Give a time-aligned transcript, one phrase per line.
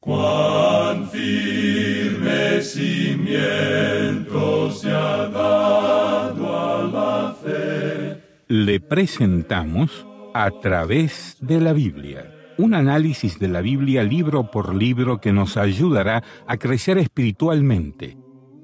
[0.00, 8.22] Cuán firme cimiento se ha dado a la fe.
[8.46, 12.32] Le presentamos a través de la Biblia.
[12.58, 18.16] Un análisis de la Biblia libro por libro que nos ayudará a crecer espiritualmente.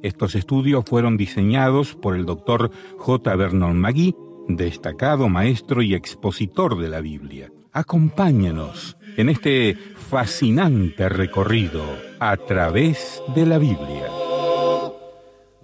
[0.03, 3.35] Estos estudios fueron diseñados por el doctor J.
[3.35, 4.15] Vernon Magui,
[4.47, 7.51] destacado maestro y expositor de la Biblia.
[7.77, 11.83] Acompáñenos en este fascinante recorrido
[12.21, 14.07] a través de la Biblia.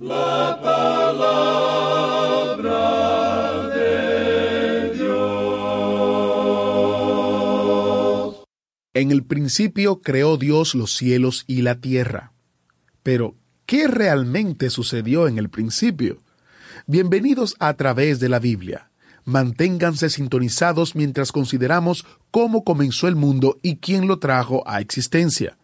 [0.01, 1.69] La palabra
[3.69, 5.15] de Dios.
[8.93, 12.33] En el principio creó Dios los cielos y la tierra.
[13.05, 13.37] Pero,
[13.67, 16.19] ¿qué realmente sucedió en el principio?
[16.89, 18.90] Bienvenidos a través de la Biblia.
[19.25, 25.57] Manténganse sintonizados mientras consideramos cómo comenzó el mundo y quién lo trajo a existencia.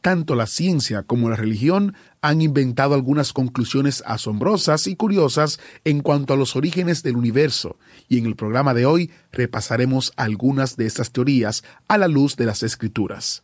[0.00, 6.34] Tanto la ciencia como la religión han inventado algunas conclusiones asombrosas y curiosas en cuanto
[6.34, 7.76] a los orígenes del universo,
[8.08, 12.46] y en el programa de hoy repasaremos algunas de estas teorías a la luz de
[12.46, 13.42] las escrituras.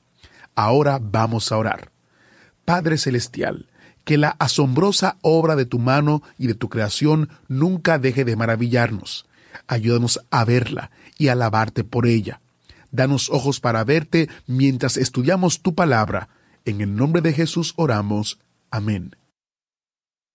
[0.55, 1.91] Ahora vamos a orar.
[2.64, 3.69] Padre Celestial,
[4.05, 9.27] que la asombrosa obra de tu mano y de tu creación nunca deje de maravillarnos.
[9.66, 12.41] Ayúdanos a verla y a alabarte por ella.
[12.91, 16.28] Danos ojos para verte mientras estudiamos tu palabra.
[16.64, 18.38] En el nombre de Jesús oramos.
[18.70, 19.16] Amén.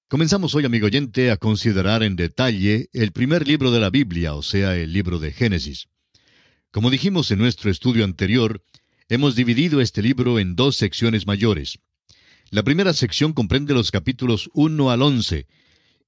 [0.10, 4.42] Comenzamos hoy, amigo oyente, a considerar en detalle el primer libro de la Biblia, o
[4.42, 5.88] sea, el libro de Génesis.
[6.72, 8.64] Como dijimos en nuestro estudio anterior,
[9.08, 11.80] hemos dividido este libro en dos secciones mayores.
[12.50, 15.46] La primera sección comprende los capítulos 1 al 11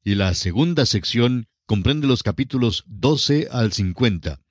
[0.04, 4.42] y la segunda sección comprende los capítulos 12 al 50.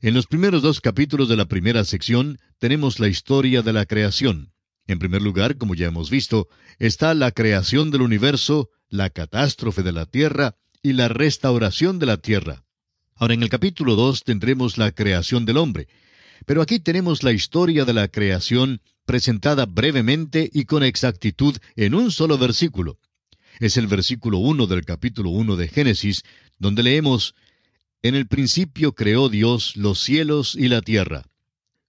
[0.00, 4.54] En los primeros dos capítulos de la primera sección tenemos la historia de la creación.
[4.86, 9.92] En primer lugar, como ya hemos visto, está la creación del universo, la catástrofe de
[9.92, 12.64] la tierra y la restauración de la tierra.
[13.14, 15.86] Ahora en el capítulo 2 tendremos la creación del hombre,
[16.46, 22.10] pero aquí tenemos la historia de la creación presentada brevemente y con exactitud en un
[22.10, 22.98] solo versículo
[23.60, 26.22] es el versículo 1 del capítulo 1 de Génesis,
[26.58, 27.34] donde leemos,
[28.02, 31.24] En el principio creó Dios los cielos y la tierra.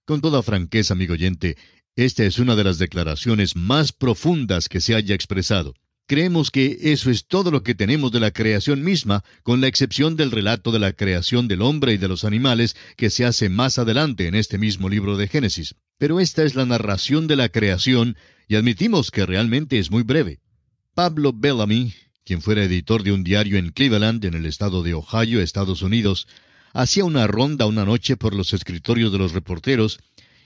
[0.04, 1.56] Con toda franqueza, amigo oyente,
[1.94, 5.74] esta es una de las declaraciones más profundas que se haya expresado.
[6.06, 10.16] Creemos que eso es todo lo que tenemos de la creación misma, con la excepción
[10.16, 13.78] del relato de la creación del hombre y de los animales que se hace más
[13.78, 15.76] adelante en este mismo libro de Génesis.
[15.98, 18.16] Pero esta es la narración de la creación
[18.48, 20.40] y admitimos que realmente es muy breve.
[20.94, 25.40] Pablo Bellamy, quien fuera editor de un diario en Cleveland, en el estado de Ohio,
[25.40, 26.26] Estados Unidos,
[26.72, 30.00] hacía una ronda una noche por los escritorios de los reporteros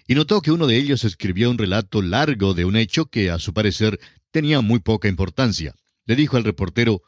[0.07, 3.39] y notó que uno de ellos escribía un relato largo de un hecho que, a
[3.39, 3.99] su parecer,
[4.31, 5.75] tenía muy poca importancia.
[6.05, 7.03] Le dijo al reportero,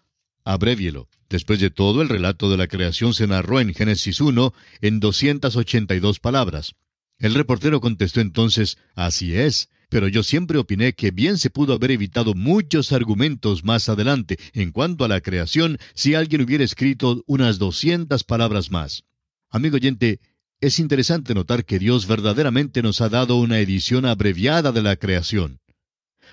[0.45, 1.09] abrévielo.
[1.29, 6.21] Después de todo, el relato de la creación se narró en Génesis 1 en 282
[6.21, 6.75] palabras.
[7.19, 11.93] El reportero contestó entonces, así es, pero yo siempre opiné que bien se pudo haber
[11.93, 17.59] evitado muchos argumentos más adelante en cuanto a la creación si alguien hubiera escrito unas
[17.59, 19.05] doscientas palabras más.
[19.51, 20.21] Amigo oyente,
[20.61, 25.61] es interesante notar que Dios verdaderamente nos ha dado una edición abreviada de la creación.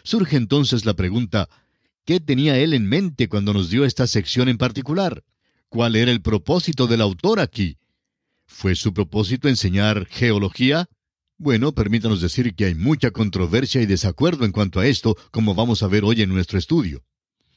[0.04, 1.50] Surge entonces la pregunta,
[2.06, 5.24] ¿qué tenía Él en mente cuando nos dio esta sección en particular?
[5.70, 7.78] ¿Cuál era el propósito del autor aquí?
[8.46, 10.88] ¿Fue su propósito enseñar geología?
[11.44, 15.84] Bueno, permítanos decir que hay mucha controversia y desacuerdo en cuanto a esto, como vamos
[15.84, 17.04] a ver hoy en nuestro estudio.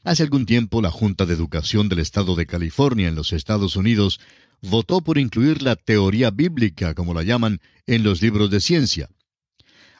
[0.03, 4.19] Hace algún tiempo la Junta de Educación del Estado de California en los Estados Unidos
[4.61, 9.09] votó por incluir la teoría bíblica, como la llaman, en los libros de ciencia.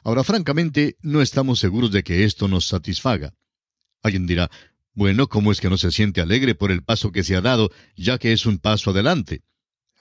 [0.04, 3.32] Ahora, francamente, no estamos seguros de que esto nos satisfaga.
[4.02, 4.50] Alguien dirá,
[4.92, 7.70] bueno, ¿cómo es que no se siente alegre por el paso que se ha dado,
[7.96, 9.44] ya que es un paso adelante?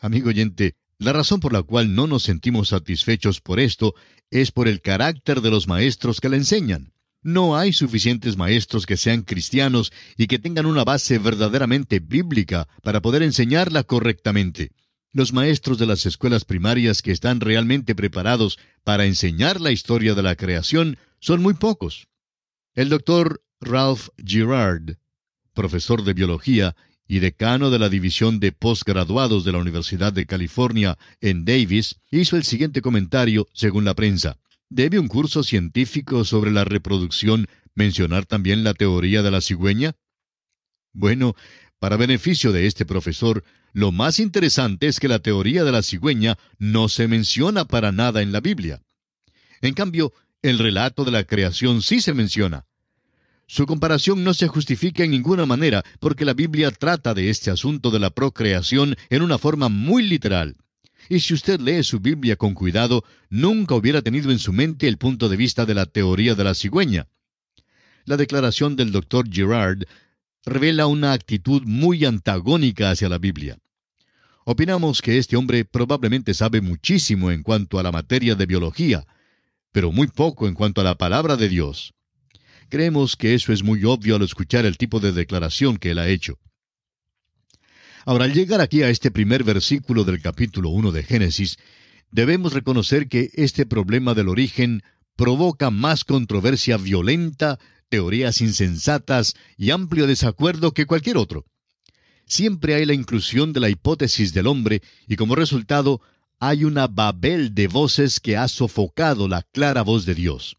[0.02, 3.94] Amigo oyente, la razón por la cual no nos sentimos satisfechos por esto
[4.32, 6.94] es por el carácter de los maestros que la enseñan.
[7.22, 13.02] No hay suficientes maestros que sean cristianos y que tengan una base verdaderamente bíblica para
[13.02, 14.72] poder enseñarla correctamente.
[15.12, 20.24] Los maestros de las escuelas primarias que están realmente preparados para enseñar la historia de
[20.24, 22.08] la creación son muy pocos.
[22.76, 24.98] El doctor Ralph Girard,
[25.54, 26.76] profesor de biología,
[27.08, 32.36] y decano de la División de Postgraduados de la Universidad de California en Davis, hizo
[32.36, 34.38] el siguiente comentario según la prensa.
[34.70, 39.96] ¿Debe un curso científico sobre la reproducción mencionar también la teoría de la cigüeña?
[40.94, 41.36] Bueno,
[41.80, 46.38] para beneficio de este profesor, lo más interesante es que la teoría de la cigüeña
[46.58, 48.82] no se menciona para nada en la Biblia.
[49.62, 52.66] En cambio, el relato de la creación sí se menciona.
[53.50, 57.92] Su comparación no se justifica en ninguna manera porque la Biblia trata de este asunto
[57.92, 60.58] de la procreación en una forma muy literal.
[61.08, 64.98] Y si usted lee su Biblia con cuidado, nunca hubiera tenido en su mente el
[64.98, 67.08] punto de vista de la teoría de la cigüeña.
[68.04, 69.84] La declaración del doctor Girard
[70.46, 73.58] revela una actitud muy antagónica hacia la Biblia.
[74.44, 79.06] Opinamos que este hombre probablemente sabe muchísimo en cuanto a la materia de biología,
[79.72, 81.94] pero muy poco en cuanto a la palabra de Dios.
[82.70, 86.08] Creemos que eso es muy obvio al escuchar el tipo de declaración que él ha
[86.10, 86.38] hecho.
[88.06, 91.58] Ahora, al llegar aquí a este primer versículo del capítulo 1 de Génesis,
[92.12, 94.84] debemos reconocer que este problema del origen
[95.16, 97.60] provoca más controversia violenta,
[97.90, 101.46] teorías insensatas y amplio desacuerdo que cualquier otro.
[102.26, 106.02] Siempre hay la inclusión de la hipótesis del hombre y como resultado
[106.40, 110.58] hay una babel de voces que ha sofocado la clara voz de Dios.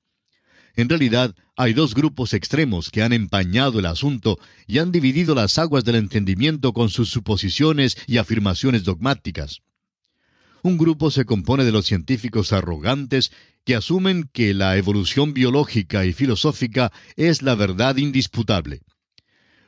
[0.74, 4.38] En realidad, hay dos grupos extremos que han empañado el asunto
[4.68, 9.62] y han dividido las aguas del entendimiento con sus suposiciones y afirmaciones dogmáticas.
[10.62, 13.32] Un grupo se compone de los científicos arrogantes
[13.64, 18.82] que asumen que la evolución biológica y filosófica es la verdad indisputable.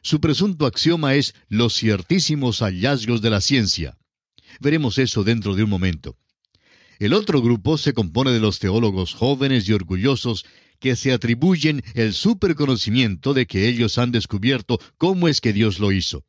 [0.01, 3.99] Su presunto axioma es los ciertísimos hallazgos de la ciencia.
[4.61, 6.17] Veremos eso dentro de un momento.
[7.01, 10.45] El otro grupo se compone de los teólogos jóvenes y orgullosos
[10.81, 15.93] que se atribuyen el superconocimiento de que ellos han descubierto cómo es que Dios lo
[15.93, 16.25] hizo.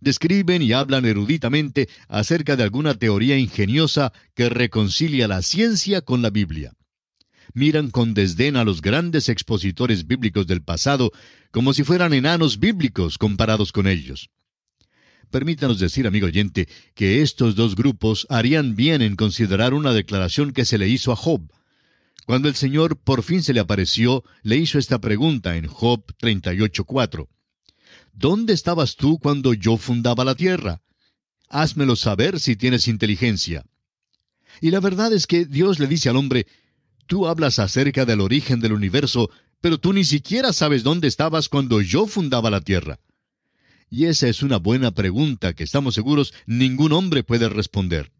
[0.00, 6.30] Describen y hablan eruditamente acerca de alguna teoría ingeniosa que reconcilia la ciencia con la
[6.30, 6.74] Biblia.
[7.54, 11.12] Miran con desdén a los grandes expositores bíblicos del pasado
[11.52, 14.30] como si fueran enanos bíblicos comparados con ellos.
[15.30, 20.64] Permítanos decir, amigo oyente, que estos dos grupos harían bien en considerar una declaración que
[20.64, 21.48] se le hizo a Job.
[22.26, 27.28] Cuando el Señor por fin se le apareció, le hizo esta pregunta en Job 38.4.
[28.14, 30.80] ¿Dónde estabas tú cuando yo fundaba la tierra?
[31.48, 33.64] Házmelo saber si tienes inteligencia.
[34.60, 36.46] Y la verdad es que Dios le dice al hombre,
[37.06, 39.30] tú hablas acerca del origen del universo,
[39.60, 43.00] pero tú ni siquiera sabes dónde estabas cuando yo fundaba la tierra.
[43.90, 48.10] Y esa es una buena pregunta que estamos seguros ningún hombre puede responder.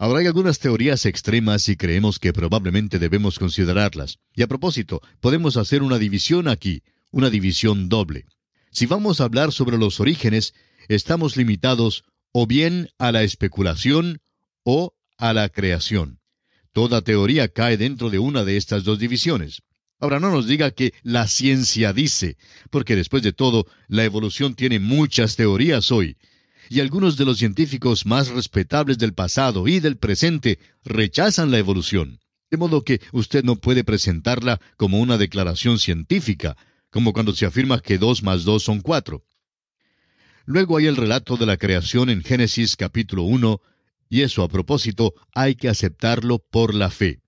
[0.00, 4.18] Ahora hay algunas teorías extremas y creemos que probablemente debemos considerarlas.
[4.32, 8.26] Y a propósito, podemos hacer una división aquí, una división doble.
[8.70, 10.54] Si vamos a hablar sobre los orígenes,
[10.86, 14.20] estamos limitados o bien a la especulación
[14.62, 16.20] o a la creación.
[16.72, 19.62] Toda teoría cae dentro de una de estas dos divisiones.
[19.98, 22.36] Ahora no nos diga que la ciencia dice,
[22.70, 26.16] porque después de todo, la evolución tiene muchas teorías hoy,
[26.68, 32.20] y algunos de los científicos más respetables del pasado y del presente rechazan la evolución.
[32.50, 36.56] De modo que usted no puede presentarla como una declaración científica,
[36.90, 39.24] como cuando se afirma que dos más dos son cuatro.
[40.46, 43.60] Luego hay el relato de la creación en Génesis capítulo 1,
[44.08, 47.20] y eso a propósito hay que aceptarlo por la fe.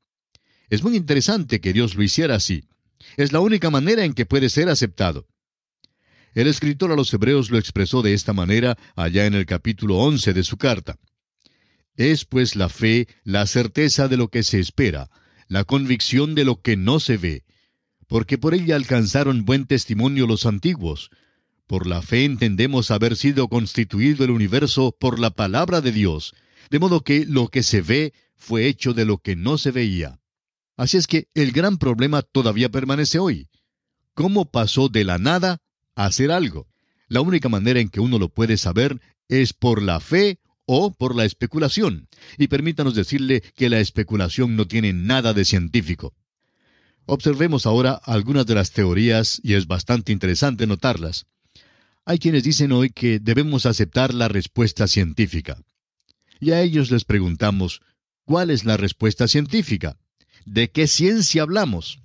[0.71, 2.65] Es muy interesante que Dios lo hiciera así.
[3.17, 5.27] Es la única manera en que puede ser aceptado.
[6.32, 10.32] El escritor a los Hebreos lo expresó de esta manera allá en el capítulo once
[10.32, 10.97] de su carta.
[11.97, 15.11] Es pues la fe la certeza de lo que se espera,
[15.49, 17.44] la convicción de lo que no se ve,
[18.06, 21.10] porque por ella alcanzaron buen testimonio los antiguos.
[21.67, 26.34] Por la fe entendemos haber sido constituido el universo por la palabra de Dios,
[26.70, 30.20] de modo que lo que se ve fue hecho de lo que no se veía.
[30.77, 33.49] Así es que el gran problema todavía permanece hoy.
[34.15, 35.60] ¿Cómo pasó de la nada
[36.07, 36.69] hacer algo.
[37.09, 41.17] La única manera en que uno lo puede saber es por la fe o por
[41.17, 42.09] la especulación.
[42.39, 46.15] Y permítanos decirle que la especulación no tiene nada de científico.
[47.07, 51.27] Observemos ahora algunas de las teorías y es bastante interesante notarlas.
[52.05, 55.61] Hay quienes dicen hoy que debemos aceptar la respuesta científica.
[56.39, 57.83] Y a ellos les preguntamos,
[58.25, 59.97] ¿cuál es la respuesta científica?
[60.47, 62.01] ¿De qué ciencia hablamos?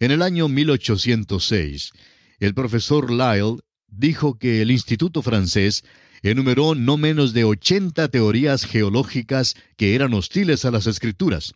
[0.00, 1.92] En el año 1806,
[2.38, 5.84] el profesor Lyle dijo que el Instituto francés
[6.22, 11.54] enumeró no menos de ochenta teorías geológicas que eran hostiles a las escrituras,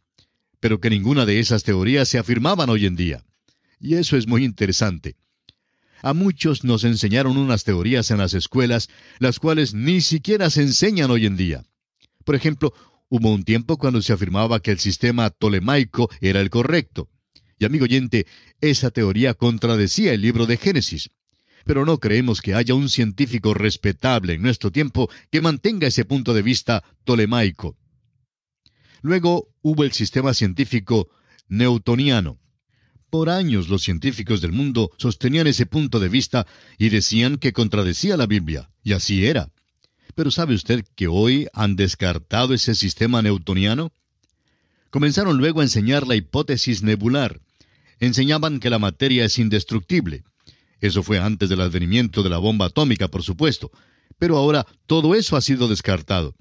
[0.61, 3.25] pero que ninguna de esas teorías se afirmaban hoy en día.
[3.81, 5.17] Y eso es muy interesante.
[6.03, 11.11] A muchos nos enseñaron unas teorías en las escuelas, las cuales ni siquiera se enseñan
[11.11, 11.65] hoy en día.
[12.25, 12.73] Por ejemplo,
[13.09, 17.09] hubo un tiempo cuando se afirmaba que el sistema tolemaico era el correcto.
[17.61, 18.27] Y amigo oyente,
[18.63, 21.11] esa teoría contradecía el libro de Génesis.
[21.67, 26.33] Pero no creemos que haya un científico respetable en nuestro tiempo que mantenga ese punto
[26.33, 27.77] de vista tolemaico.
[29.03, 31.11] Luego hubo el sistema científico
[31.49, 32.41] newtoniano.
[33.11, 36.47] Por años los científicos del mundo sostenían ese punto de vista
[36.79, 39.53] y decían que contradecía la Biblia, y así era.
[40.15, 43.93] Pero ¿sabe usted que hoy han descartado ese sistema newtoniano?
[44.89, 47.43] Comenzaron luego a enseñar la hipótesis nebular.
[48.01, 50.25] Enseñaban que la materia es indestructible.
[50.81, 53.71] Eso fue antes del advenimiento de la bomba atómica, por supuesto.
[54.19, 56.35] Pero ahora todo eso ha sido descartado.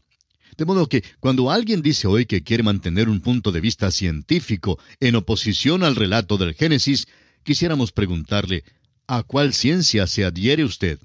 [0.58, 4.80] De modo que cuando alguien dice hoy que quiere mantener un punto de vista científico
[5.00, 7.08] en oposición al relato del Génesis,
[7.44, 8.64] quisiéramos preguntarle,
[9.08, 11.00] ¿a cuál ciencia se adhiere usted?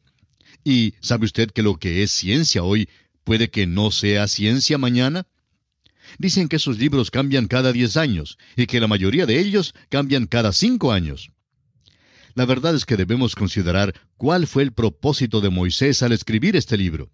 [0.65, 2.89] ¿Y sabe usted que lo que es ciencia hoy
[3.23, 5.27] puede que no sea ciencia mañana?
[6.19, 10.27] Dicen que esos libros cambian cada diez años y que la mayoría de ellos cambian
[10.27, 11.31] cada cinco años.
[12.35, 16.77] La verdad es que debemos considerar cuál fue el propósito de Moisés al escribir este
[16.77, 17.11] libro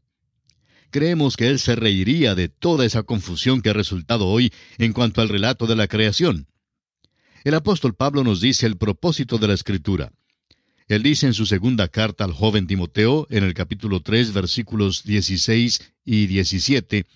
[0.90, 5.20] creemos que Él se reiría de toda esa confusión que ha resultado hoy en cuanto
[5.20, 6.46] al relato de la creación.
[7.44, 10.12] El apóstol Pablo nos dice el propósito de la Escritura.
[10.88, 15.92] Él dice en su segunda carta al joven Timoteo, en el capítulo 3, versículos 16
[16.04, 17.06] y 17,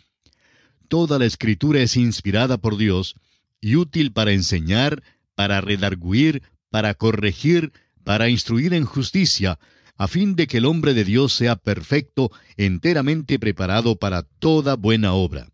[0.89, 3.15] Toda la Escritura es inspirada por Dios
[3.61, 5.03] y útil para enseñar,
[5.35, 7.73] para redarguir, para corregir,
[8.05, 9.59] para instruir en justicia,
[9.97, 15.15] a fin de que el hombre de Dios sea perfecto, enteramente preparado para toda buena
[15.15, 15.49] obra.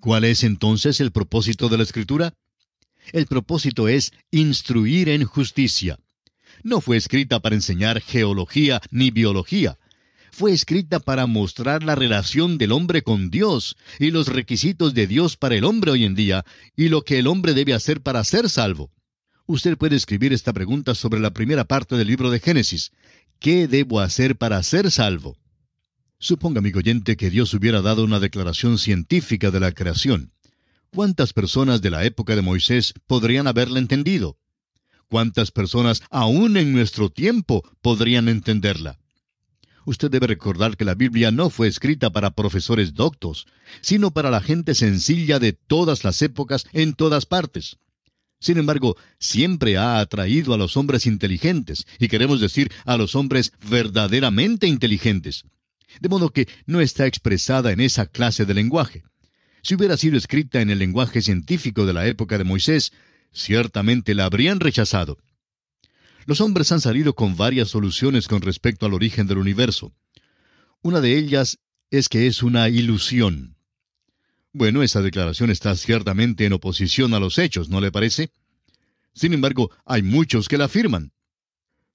[0.00, 2.34] ¿Cuál es entonces el propósito de la Escritura?
[3.12, 5.98] El propósito es instruir en justicia.
[6.62, 9.78] No fue escrita para enseñar geología ni biología.
[10.36, 15.38] Fue escrita para mostrar la relación del hombre con Dios y los requisitos de Dios
[15.38, 16.44] para el hombre hoy en día
[16.76, 18.92] y lo que el hombre debe hacer para ser salvo.
[19.46, 22.92] Usted puede escribir esta pregunta sobre la primera parte del libro de Génesis.
[23.38, 25.38] ¿Qué debo hacer para ser salvo?
[26.18, 30.34] Suponga, amigo oyente, que Dios hubiera dado una declaración científica de la creación.
[30.90, 34.36] ¿Cuántas personas de la época de Moisés podrían haberla entendido?
[35.08, 38.98] ¿Cuántas personas aún en nuestro tiempo podrían entenderla?
[39.86, 43.46] Usted debe recordar que la Biblia no fue escrita para profesores doctos,
[43.80, 47.78] sino para la gente sencilla de todas las épocas en todas partes.
[48.40, 53.52] Sin embargo, siempre ha atraído a los hombres inteligentes, y queremos decir a los hombres
[53.70, 55.44] verdaderamente inteligentes.
[56.00, 59.04] De modo que no está expresada en esa clase de lenguaje.
[59.62, 62.92] Si hubiera sido escrita en el lenguaje científico de la época de Moisés,
[63.32, 65.18] ciertamente la habrían rechazado.
[66.26, 69.94] Los hombres han salido con varias soluciones con respecto al origen del universo.
[70.82, 73.56] Una de ellas es que es una ilusión.
[74.52, 78.30] Bueno, esa declaración está ciertamente en oposición a los hechos, ¿no le parece?
[79.14, 81.12] Sin embargo, hay muchos que la afirman.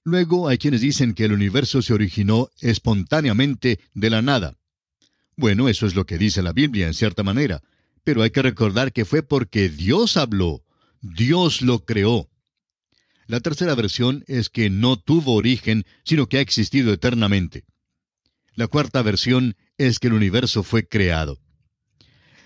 [0.02, 4.56] Luego hay quienes dicen que el universo se originó espontáneamente de la nada.
[5.36, 7.62] Bueno, eso es lo que dice la Biblia en cierta manera,
[8.02, 10.64] pero hay que recordar que fue porque Dios habló,
[11.02, 12.31] Dios lo creó.
[13.32, 17.64] La tercera versión es que no tuvo origen, sino que ha existido eternamente.
[18.56, 21.40] La cuarta versión es que el universo fue creado.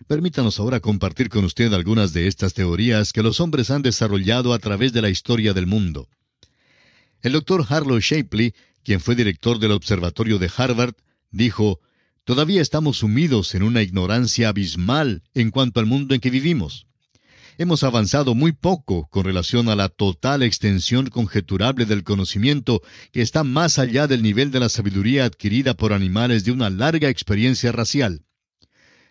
[0.06, 4.60] Permítanos ahora compartir con usted algunas de estas teorías que los hombres han desarrollado a
[4.60, 6.08] través de la historia del mundo.
[7.20, 10.94] El doctor Harlow Shapley, quien fue director del Observatorio de Harvard,
[11.32, 11.80] dijo,
[12.22, 16.85] Todavía estamos sumidos en una ignorancia abismal en cuanto al mundo en que vivimos.
[17.58, 22.82] Hemos avanzado muy poco con relación a la total extensión conjeturable del conocimiento
[23.12, 27.08] que está más allá del nivel de la sabiduría adquirida por animales de una larga
[27.08, 28.26] experiencia racial.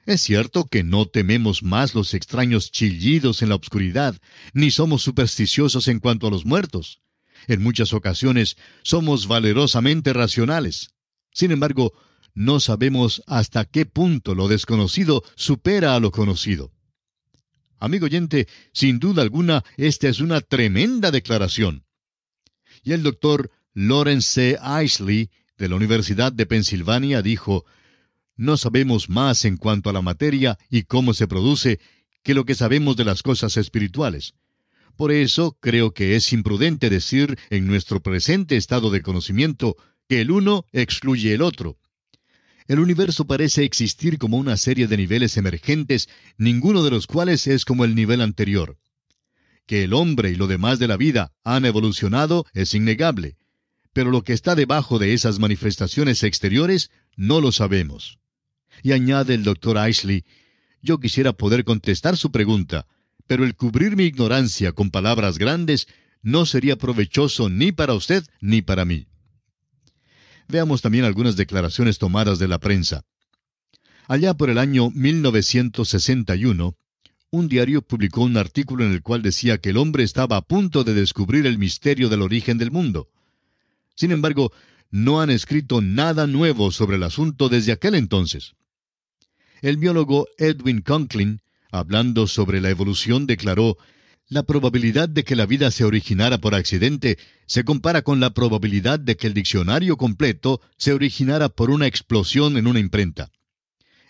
[0.05, 4.15] Es cierto que no tememos más los extraños chillidos en la oscuridad,
[4.53, 7.01] ni somos supersticiosos en cuanto a los muertos.
[7.47, 10.91] En muchas ocasiones somos valerosamente racionales.
[11.33, 11.93] Sin embargo,
[12.35, 16.74] no sabemos hasta qué punto lo desconocido supera a lo conocido.
[17.79, 21.85] Amigo oyente, sin duda alguna, esta es una tremenda declaración.
[22.83, 24.83] Y el doctor Lawrence C.
[24.83, 27.65] Isley, de la Universidad de Pensilvania, dijo,
[28.37, 31.79] no sabemos más en cuanto a la materia y cómo se produce
[32.23, 34.33] que lo que sabemos de las cosas espirituales.
[34.95, 39.75] Por eso creo que es imprudente decir en nuestro presente estado de conocimiento
[40.07, 41.77] que el uno excluye el otro.
[42.67, 47.63] El universo parece existir como una serie de niveles emergentes, ninguno de los cuales es
[47.63, 48.77] como el nivel anterior.
[49.67, 53.37] Que el hombre y lo demás de la vida han evolucionado es innegable,
[53.93, 58.17] pero lo que está debajo de esas manifestaciones exteriores no lo sabemos.
[58.81, 60.23] Y añade el doctor Ashley,
[60.81, 62.87] yo quisiera poder contestar su pregunta,
[63.27, 65.87] pero el cubrir mi ignorancia con palabras grandes
[66.23, 69.07] no sería provechoso ni para usted ni para mí.
[70.47, 73.03] Veamos también algunas declaraciones tomadas de la prensa.
[74.07, 76.75] Allá por el año 1961,
[77.31, 80.83] un diario publicó un artículo en el cual decía que el hombre estaba a punto
[80.83, 83.09] de descubrir el misterio del origen del mundo.
[83.95, 84.51] Sin embargo,
[84.91, 88.53] no han escrito nada nuevo sobre el asunto desde aquel entonces.
[89.61, 93.77] El biólogo Edwin Conklin, hablando sobre la evolución, declaró,
[94.27, 98.99] la probabilidad de que la vida se originara por accidente se compara con la probabilidad
[98.99, 103.31] de que el diccionario completo se originara por una explosión en una imprenta.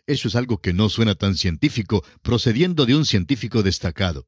[0.08, 4.28] Eso es algo que no suena tan científico, procediendo de un científico destacado.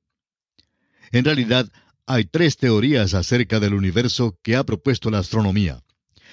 [1.11, 1.71] En realidad,
[2.05, 5.83] hay tres teorías acerca del universo que ha propuesto la astronomía.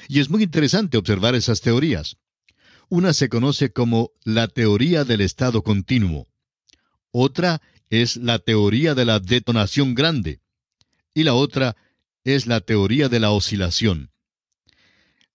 [0.09, 2.17] Y es muy interesante observar esas teorías.
[2.89, 6.27] Una se conoce como la teoría del estado continuo.
[7.11, 7.63] Otra
[8.03, 10.41] es la teoría de la detonación grande.
[11.15, 11.77] Y la otra
[12.25, 14.11] es la teoría de la oscilación.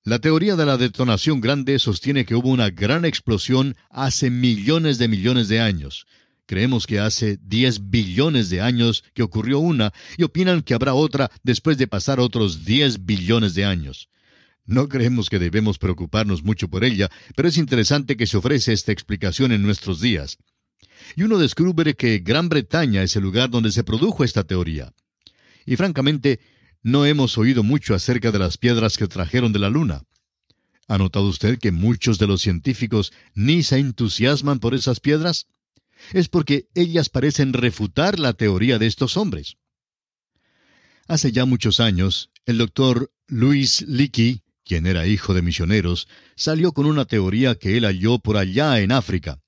[0.04, 5.08] La teoría de la detonación grande sostiene que hubo una gran explosión hace millones de
[5.08, 6.08] millones de años.
[6.46, 11.30] Creemos que hace 10 billones de años que ocurrió una y opinan que habrá otra
[11.44, 14.10] después de pasar otros 10 billones de años.
[14.66, 18.92] No creemos que debemos preocuparnos mucho por ella, pero es interesante que se ofrece esta
[18.92, 20.40] explicación en nuestros días.
[21.16, 24.94] Y uno descubre que Gran Bretaña es el lugar donde se produjo esta teoría.
[25.66, 26.40] Y francamente,
[26.82, 30.04] no hemos oído mucho acerca de las piedras que trajeron de la Luna.
[30.88, 35.48] ¿Ha notado usted que muchos de los científicos ni se entusiasman por esas piedras?
[36.14, 39.58] Es porque ellas parecen refutar la teoría de estos hombres.
[41.08, 46.86] Hace ya muchos años, el doctor Louis Leakey, quien era hijo de misioneros, salió con
[46.86, 49.40] una teoría que él halló por allá en África.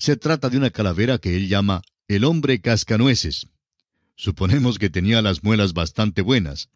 [0.00, 3.48] Se trata de una calavera que él llama el hombre cascanueces.
[4.16, 6.70] Suponemos que tenía las muelas bastante buenas.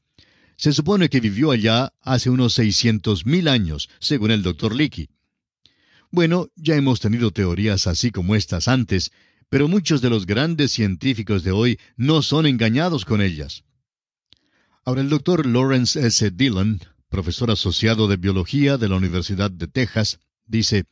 [0.57, 5.09] Se supone que vivió allá hace unos seiscientos mil años, según el doctor Leakey.
[6.11, 9.11] Bueno, ya hemos tenido teorías así como estas antes,
[9.49, 13.65] pero muchos de los grandes científicos de hoy no son engañados con ellas.
[14.85, 16.31] Ahora el doctor Lawrence S.
[16.31, 16.79] Dillon,
[17.09, 20.85] profesor asociado de biología de la Universidad de Texas, dice,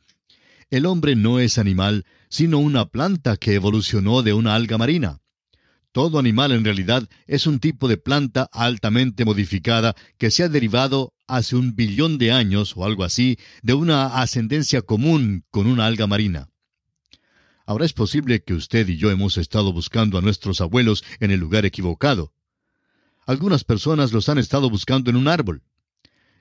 [0.71, 5.21] El hombre no es animal, sino una planta que evolucionó de una alga marina.
[5.91, 11.13] Todo animal en realidad es un tipo de planta altamente modificada que se ha derivado
[11.27, 16.07] hace un billón de años o algo así de una ascendencia común con una alga
[16.07, 16.49] marina.
[17.67, 21.39] Ahora es posible que usted y yo hemos estado buscando a nuestros abuelos en el
[21.39, 22.33] lugar equivocado.
[23.27, 25.61] Algunas personas los han estado buscando en un árbol.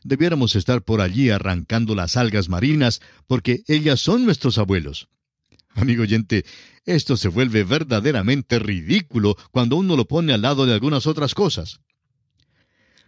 [0.05, 5.11] Debiéramos estar por allí arrancando las algas marinas porque ellas son nuestros abuelos.
[5.75, 6.45] Amigo oyente,
[6.85, 11.81] esto se vuelve verdaderamente ridículo cuando uno lo pone al lado de algunas otras cosas.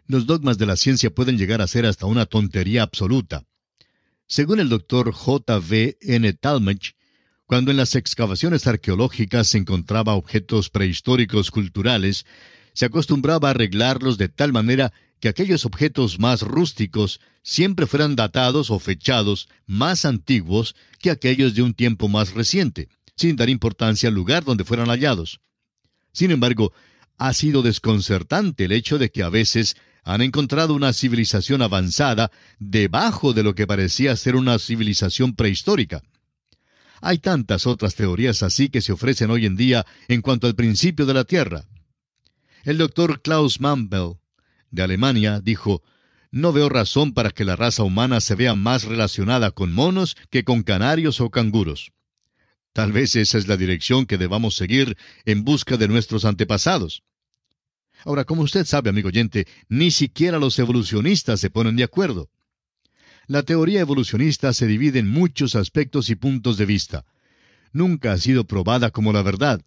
[0.07, 3.45] Los dogmas de la ciencia pueden llegar a ser hasta una tontería absoluta.
[4.27, 5.59] Según el doctor J.
[5.59, 5.99] V.
[6.01, 6.33] N.
[6.35, 6.95] Talmage,
[7.47, 12.25] cuando en las excavaciones arqueológicas se encontraba objetos prehistóricos culturales,
[12.73, 14.93] se acostumbraba a arreglarlos de tal manera
[15.25, 21.63] que aquellos objetos más rústicos siempre fueran datados o fechados más antiguos que aquellos de
[21.63, 25.41] un tiempo más reciente, sin dar importancia al lugar donde fueran hallados.
[26.13, 26.75] Sin embargo,
[27.17, 33.33] ha sido desconcertante el hecho de que a veces han encontrado una civilización avanzada debajo
[33.33, 36.03] de lo que parecía ser una civilización prehistórica.
[37.01, 41.07] Hay tantas otras teorías así que se ofrecen hoy en día en cuanto al principio
[41.07, 41.65] de la Tierra.
[42.65, 44.17] El doctor Klaus Mambel
[44.75, 45.83] de Alemania, dijo,
[46.31, 50.45] No veo razón para que la raza humana se vea más relacionada con monos que
[50.45, 51.93] con canarios o canguros.
[52.73, 57.05] Tal vez esa es la dirección que debamos seguir en busca de nuestros antepasados.
[58.05, 62.29] Ahora, como usted sabe, amigo oyente, ni siquiera los evolucionistas se ponen de acuerdo.
[63.27, 67.05] La teoría evolucionista se divide en muchos aspectos y puntos de vista.
[67.73, 69.63] Nunca ha sido probada como la verdad.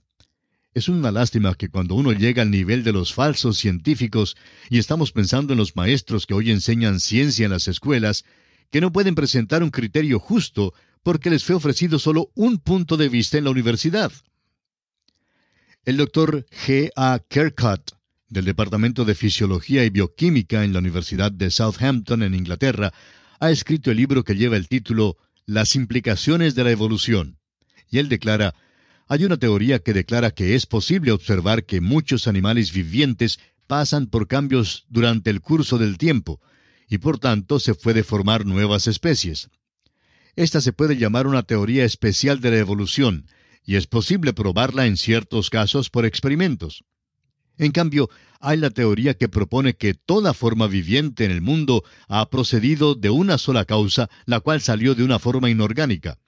[0.77, 4.37] Es una lástima que cuando uno llega al nivel de los falsos científicos,
[4.69, 8.25] y estamos pensando en los maestros que hoy enseñan ciencia en las escuelas,
[8.69, 13.09] que no pueden presentar un criterio justo porque les fue ofrecido solo un punto de
[13.09, 14.11] vista en la universidad.
[15.83, 16.91] El doctor G.
[16.95, 17.21] A.
[17.27, 17.93] Kercott,
[18.29, 22.93] del Departamento de Fisiología y Bioquímica en la Universidad de Southampton, en Inglaterra,
[23.39, 27.39] ha escrito el libro que lleva el título Las implicaciones de la evolución.
[27.89, 28.53] Y él declara,
[29.07, 34.27] hay una teoría que declara que es posible observar que muchos animales vivientes pasan por
[34.27, 36.41] cambios durante el curso del tiempo,
[36.89, 39.49] y por tanto se puede formar nuevas especies.
[40.35, 43.27] Esta se puede llamar una teoría especial de la evolución,
[43.65, 46.83] y es posible probarla en ciertos casos por experimentos.
[47.57, 52.29] En cambio, hay la teoría que propone que toda forma viviente en el mundo ha
[52.29, 56.19] procedido de una sola causa, la cual salió de una forma inorgánica.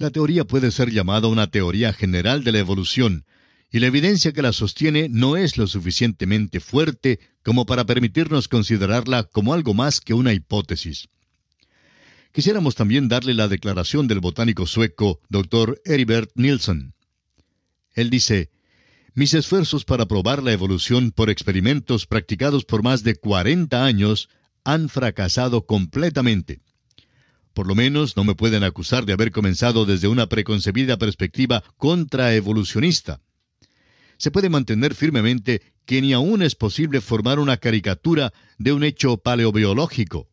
[0.00, 3.24] La teoría puede ser llamada una teoría general de la evolución,
[3.68, 9.24] y la evidencia que la sostiene no es lo suficientemente fuerte como para permitirnos considerarla
[9.24, 11.08] como algo más que una hipótesis.
[12.30, 15.80] Quisiéramos también darle la declaración del botánico sueco Dr.
[15.84, 16.94] Heribert Nielsen.
[17.92, 18.50] Él dice,
[19.14, 24.28] mis esfuerzos para probar la evolución por experimentos practicados por más de 40 años
[24.62, 26.60] han fracasado completamente.
[27.58, 33.20] Por lo menos no me pueden acusar de haber comenzado desde una preconcebida perspectiva contraevolucionista.
[34.16, 39.16] Se puede mantener firmemente que ni aún es posible formar una caricatura de un hecho
[39.16, 40.28] paleobiológico.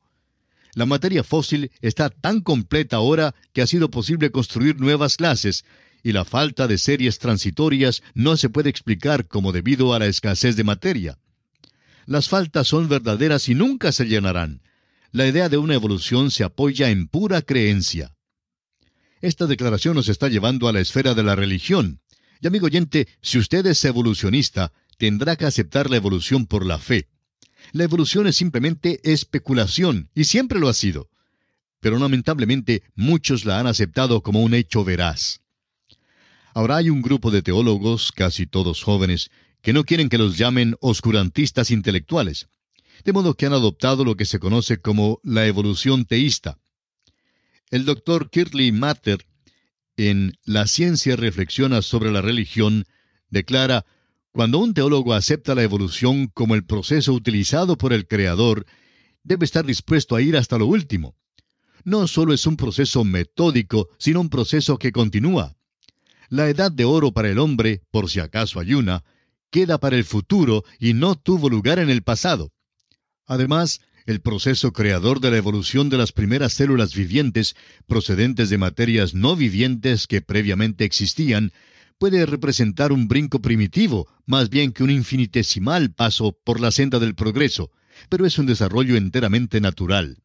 [0.75, 5.65] La materia fósil está tan completa ahora que ha sido posible construir nuevas clases,
[6.03, 10.55] y la falta de series transitorias no se puede explicar como debido a la escasez
[10.57, 11.17] de materia.
[12.05, 14.61] Las faltas son verdaderas y nunca se llenarán.
[15.15, 18.13] La idea de una evolución se apoya en pura creencia.
[19.21, 22.01] Esta declaración nos está llevando a la esfera de la religión.
[22.41, 27.07] Y amigo oyente, si usted es evolucionista, tendrá que aceptar la evolución por la fe.
[27.71, 31.07] La evolución es simplemente especulación, y siempre lo ha sido.
[31.79, 35.39] Pero lamentablemente muchos la han aceptado como un hecho veraz.
[36.53, 39.29] Ahora hay un grupo de teólogos, casi todos jóvenes,
[39.61, 42.49] que no quieren que los llamen oscurantistas intelectuales,
[43.03, 46.57] de modo que han adoptado lo que se conoce como la evolución teísta.
[47.71, 49.25] El doctor Kirtley Matter,
[49.97, 52.85] en La ciencia reflexiona sobre la religión,
[53.29, 53.85] declara,
[54.31, 58.65] cuando un teólogo acepta la evolución como el proceso utilizado por el Creador,
[59.23, 61.15] debe estar dispuesto a ir hasta lo último.
[61.83, 65.55] No solo es un proceso metódico, sino un proceso que continúa.
[66.29, 69.03] La edad de oro para el hombre, por si acaso hay una,
[69.51, 72.51] queda para el futuro y no tuvo lugar en el pasado.
[73.25, 77.55] Además, el proceso creador de la evolución de las primeras células vivientes,
[77.87, 81.51] procedentes de materias no vivientes que previamente existían,
[81.97, 87.15] puede representar un brinco primitivo, más bien que un infinitesimal paso por la senda del
[87.15, 87.71] progreso,
[88.09, 90.17] pero es un desarrollo enteramente natural.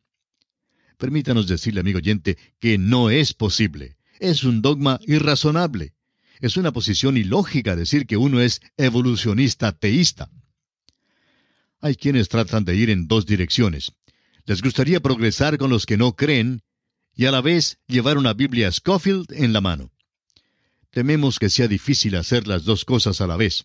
[0.99, 5.95] Permítanos decirle, amigo oyente, que no es posible es un dogma irrazonable.
[6.41, 10.31] Es una posición ilógica decir que uno es evolucionista teísta.
[11.81, 13.93] Hay quienes tratan de ir en dos direcciones.
[14.45, 16.63] Les gustaría progresar con los que no creen
[17.15, 19.91] y a la vez llevar una Biblia Scofield en la mano.
[20.91, 23.65] Tememos que sea difícil hacer las dos cosas a la vez.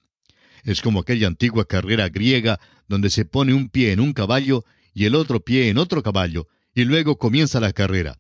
[0.64, 5.06] Es como aquella antigua carrera griega donde se pone un pie en un caballo y
[5.06, 8.20] el otro pie en otro caballo, y luego comienza la carrera.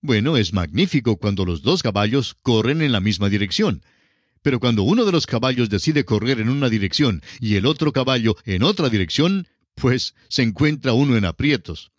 [0.00, 3.82] Bueno, es magnífico cuando los dos caballos corren en la misma dirección.
[4.44, 8.36] Pero cuando uno de los caballos decide correr en una dirección y el otro caballo
[8.44, 11.92] en otra dirección, pues se encuentra uno en aprietos.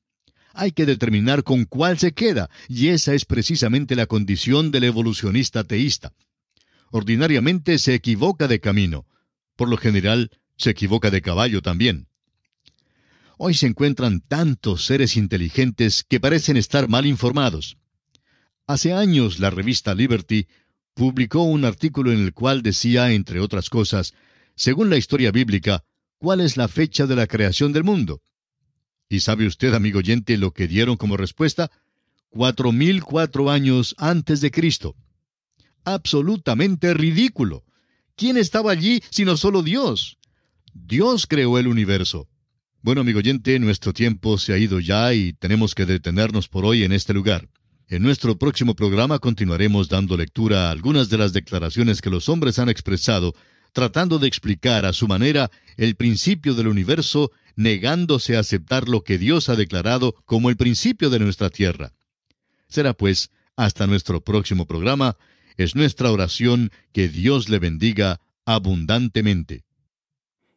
[0.54, 5.64] Hay que determinar con cuál se queda, y esa es precisamente la condición del evolucionista
[5.64, 6.14] teísta.
[6.92, 9.08] Ordinariamente se equivoca de camino.
[9.56, 12.10] Por lo general, se equivoca de caballo también.
[13.40, 17.78] Hoy se encuentran tantos seres inteligentes que parecen estar mal informados.
[18.68, 20.48] Hace años la revista Liberty
[20.96, 24.14] publicó un artículo en el cual decía, entre otras cosas,
[24.56, 25.84] según la historia bíblica,
[26.18, 28.22] cuál es la fecha de la creación del mundo.
[29.10, 31.70] ¿Y sabe usted, amigo oyente, lo que dieron como respuesta?
[32.30, 34.96] Cuatro mil cuatro años antes de Cristo.
[35.84, 37.64] Absolutamente ridículo.
[38.16, 40.18] ¿Quién estaba allí sino solo Dios?
[40.74, 42.28] Dios creó el universo.
[42.82, 46.84] Bueno, amigo oyente, nuestro tiempo se ha ido ya y tenemos que detenernos por hoy
[46.84, 47.50] en este lugar.
[47.88, 52.58] En nuestro próximo programa continuaremos dando lectura a algunas de las declaraciones que los hombres
[52.58, 53.36] han expresado,
[53.74, 59.20] tratando de explicar a su manera el principio del universo, negándose a aceptar lo que
[59.20, 61.94] Dios ha declarado como el principio de nuestra tierra.
[62.68, 65.16] Será pues, hasta nuestro próximo programa,
[65.56, 69.64] es nuestra oración que Dios le bendiga abundantemente.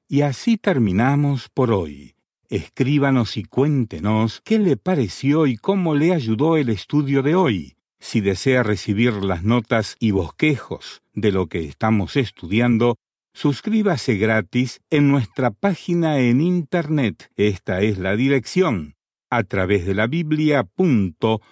[0.09, 2.15] Y así terminamos por hoy.
[2.49, 7.77] Escríbanos y cuéntenos qué le pareció y cómo le ayudó el estudio de hoy.
[8.01, 12.97] Si desea recibir las notas y bosquejos de lo que estamos estudiando,
[13.35, 17.31] suscríbase gratis en nuestra página en Internet.
[17.37, 18.95] Esta es la dirección
[19.31, 21.43] a través de la biblia.org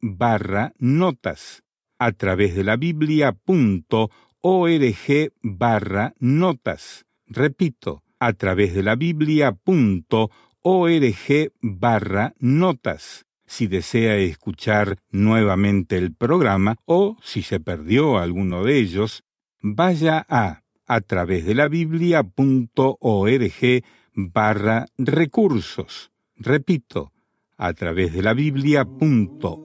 [0.00, 1.62] barra notas.
[1.98, 4.10] A través de la biblia.org
[5.42, 7.04] barra notas.
[7.26, 9.52] Repito, a través de la biblia.org
[11.60, 13.26] barra notas.
[13.46, 19.22] Si desea escuchar nuevamente el programa o si se perdió alguno de ellos,
[19.60, 22.32] vaya a a través de la biblia.org
[24.14, 26.12] barra recursos.
[26.36, 27.12] Repito,
[27.56, 29.56] a través de la biblia.org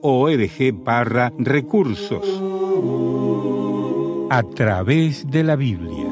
[0.84, 2.42] barra recursos.
[4.30, 6.11] A través de la Biblia.